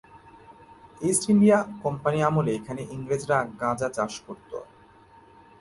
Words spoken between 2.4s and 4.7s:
এখানে ইংরেজরা গাঁজা চাষ করতো।